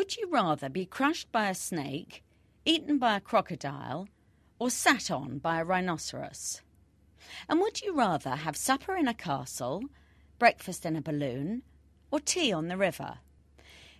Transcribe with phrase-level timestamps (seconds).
[0.00, 2.24] Would you rather be crushed by a snake,
[2.64, 4.08] eaten by a crocodile,
[4.58, 6.62] or sat on by a rhinoceros?
[7.50, 9.82] And would you rather have supper in a castle,
[10.38, 11.64] breakfast in a balloon,
[12.10, 13.18] or tea on the river?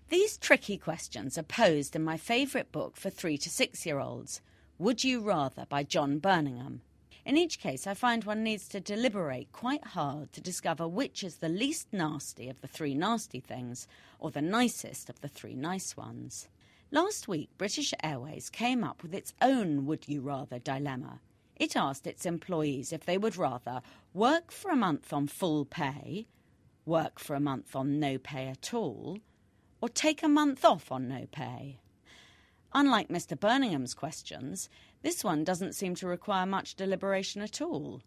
[0.08, 4.40] These tricky questions are posed in my favourite book for three to six year olds,
[4.78, 6.80] Would You Rather by John Burningham.
[7.24, 11.36] In each case, I find one needs to deliberate quite hard to discover which is
[11.36, 13.86] the least nasty of the three nasty things,
[14.18, 16.48] or the nicest of the three nice ones.
[16.90, 21.20] Last week, British Airways came up with its own Would You Rather dilemma.
[21.56, 23.82] It asked its employees if they would rather
[24.14, 26.26] work for a month on full pay,
[26.86, 29.18] work for a month on no pay at all,
[29.82, 31.78] or take a month off on no pay?
[32.72, 33.38] Unlike Mr.
[33.38, 34.68] Burningham's questions,
[35.02, 38.02] this one doesn't seem to require much deliberation at all.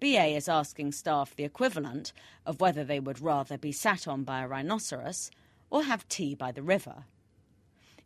[0.00, 2.12] BA is asking staff the equivalent
[2.44, 5.30] of whether they would rather be sat on by a rhinoceros
[5.70, 7.04] or have tea by the river.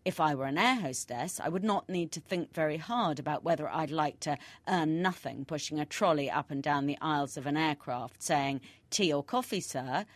[0.04, 3.42] If I were an air hostess, I would not need to think very hard about
[3.42, 7.46] whether I'd like to earn nothing pushing a trolley up and down the aisles of
[7.46, 10.06] an aircraft saying, Tea or coffee, sir,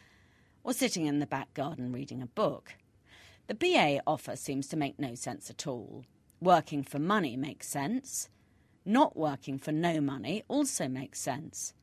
[0.63, 2.75] or sitting in the back garden reading a book.
[3.49, 6.05] The BA offer seems to make no sense at all.
[6.41, 8.31] Working for money makes sense.
[8.87, 11.75] Not working for no money also makes sense.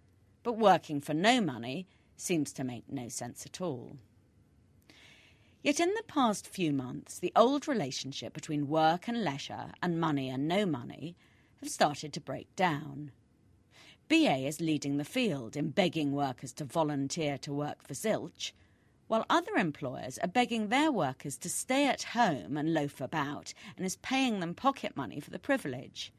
[0.41, 3.97] But working for no money seems to make no sense at all.
[5.61, 10.29] Yet in the past few months, the old relationship between work and leisure and money
[10.29, 11.15] and no money
[11.59, 13.11] have started to break down.
[14.09, 18.53] BA is leading the field in begging workers to volunteer to work for zilch
[19.07, 23.85] while other employers are begging their workers to stay at home and loaf about and
[23.85, 26.11] is paying them pocket money for the privilege.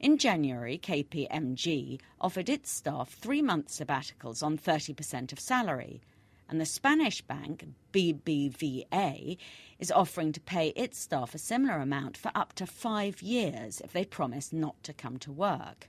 [0.00, 6.00] In January, KPMG offered its staff three month sabbaticals on 30% of salary,
[6.48, 9.36] and the Spanish bank BBVA
[9.78, 13.92] is offering to pay its staff a similar amount for up to five years if
[13.92, 15.88] they promise not to come to work.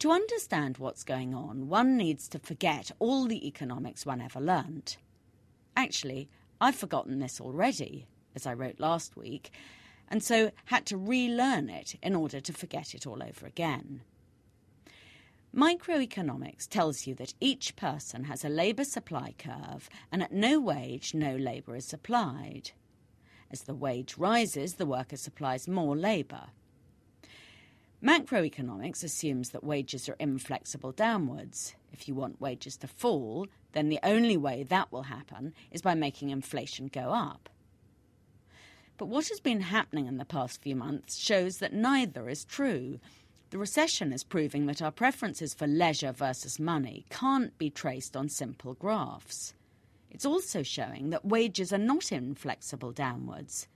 [0.00, 4.96] To understand what's going on, one needs to forget all the economics one ever learnt.
[5.76, 9.50] Actually, I've forgotten this already, as I wrote last week,
[10.08, 14.00] and so had to relearn it in order to forget it all over again.
[15.54, 21.12] Microeconomics tells you that each person has a labour supply curve, and at no wage,
[21.12, 22.70] no labour is supplied.
[23.50, 26.46] As the wage rises, the worker supplies more labour.
[28.02, 31.74] Macroeconomics assumes that wages are inflexible downwards.
[31.92, 35.94] If you want wages to fall, then the only way that will happen is by
[35.94, 37.50] making inflation go up.
[38.96, 43.00] But what has been happening in the past few months shows that neither is true.
[43.50, 48.28] The recession is proving that our preferences for leisure versus money can't be traced on
[48.30, 49.52] simple graphs.
[50.10, 53.68] It's also showing that wages are not inflexible downwards.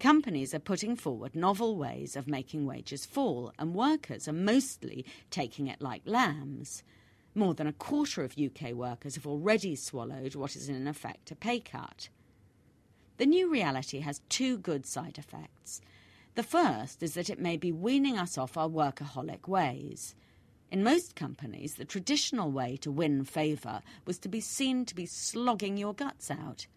[0.00, 5.66] Companies are putting forward novel ways of making wages fall, and workers are mostly taking
[5.66, 6.84] it like lambs.
[7.34, 11.34] More than a quarter of UK workers have already swallowed what is in effect a
[11.34, 12.08] pay cut.
[13.16, 15.80] The new reality has two good side effects.
[16.36, 20.14] The first is that it may be weaning us off our workaholic ways.
[20.70, 25.06] In most companies, the traditional way to win favour was to be seen to be
[25.06, 26.68] slogging your guts out.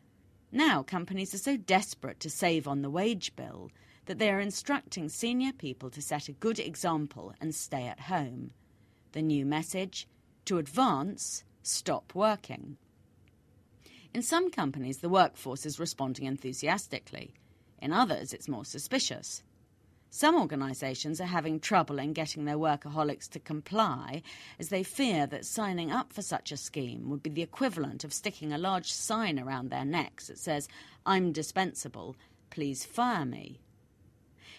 [0.51, 3.72] Now, companies are so desperate to save on the wage bill
[4.06, 8.51] that they are instructing senior people to set a good example and stay at home.
[9.13, 10.07] The new message
[10.45, 12.78] to advance, stop working.
[14.13, 17.34] In some companies, the workforce is responding enthusiastically.
[17.79, 19.43] In others, it's more suspicious.
[20.13, 24.23] Some organisations are having trouble in getting their workaholics to comply
[24.59, 28.11] as they fear that signing up for such a scheme would be the equivalent of
[28.11, 30.67] sticking a large sign around their necks that says,
[31.05, 32.17] I'm dispensable,
[32.49, 33.61] please fire me.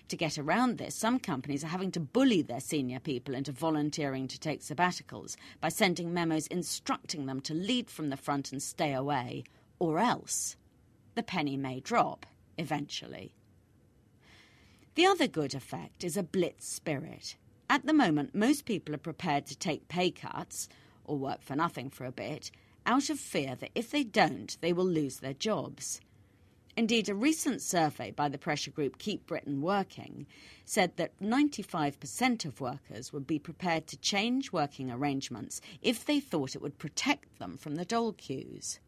[0.09, 4.29] To get around this, some companies are having to bully their senior people into volunteering
[4.29, 8.95] to take sabbaticals by sending memos instructing them to lead from the front and stay
[8.95, 9.45] away,
[9.79, 10.57] or else
[11.15, 12.25] the penny may drop
[12.57, 13.35] eventually.
[14.95, 17.37] The other good effect is a blitz spirit.
[17.71, 20.69] At the moment, most people are prepared to take pay cuts
[21.05, 22.51] or work for nothing for a bit
[22.85, 26.03] out of fear that if they don't, they will lose their jobs.
[26.77, 30.27] Indeed, a recent survey by the pressure group Keep Britain Working
[30.67, 36.55] said that 95% of workers would be prepared to change working arrangements if they thought
[36.55, 38.79] it would protect them from the dole queues.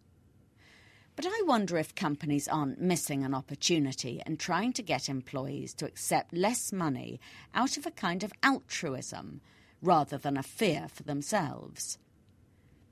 [1.17, 5.87] But I wonder if companies aren't missing an opportunity and trying to get employees to
[5.87, 7.21] accept less money
[7.55, 9.41] out of a kind of altruism
[9.81, 11.99] rather than a fear for themselves.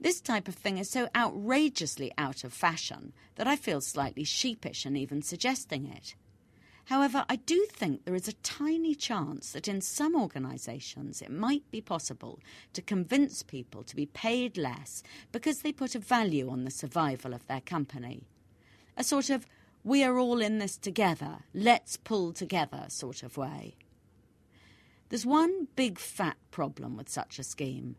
[0.00, 4.86] This type of thing is so outrageously out of fashion that I feel slightly sheepish
[4.86, 6.14] in even suggesting it.
[6.86, 11.62] However, I do think there is a tiny chance that in some organisations it might
[11.70, 12.40] be possible
[12.72, 17.34] to convince people to be paid less because they put a value on the survival
[17.34, 18.26] of their company.
[18.96, 19.46] A sort of
[19.84, 23.74] we are all in this together, let's pull together sort of way.
[25.08, 27.96] There's one big fat problem with such a scheme.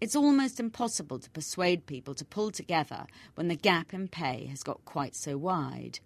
[0.00, 4.62] It's almost impossible to persuade people to pull together when the gap in pay has
[4.62, 6.00] got quite so wide.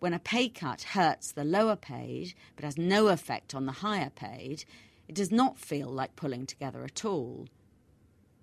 [0.00, 4.10] When a pay cut hurts the lower paid but has no effect on the higher
[4.10, 4.64] paid,
[5.08, 7.48] it does not feel like pulling together at all.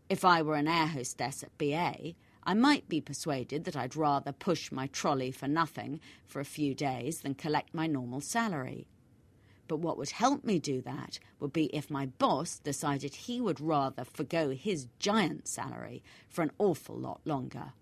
[0.09, 2.13] If I were an air hostess at BA,
[2.43, 6.75] I might be persuaded that I'd rather push my trolley for nothing for a few
[6.75, 8.87] days than collect my normal salary.
[9.67, 13.59] But what would help me do that would be if my boss decided he would
[13.59, 17.73] rather forgo his giant salary for an awful lot longer.